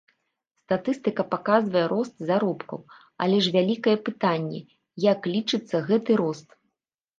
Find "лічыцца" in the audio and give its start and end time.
5.37-5.85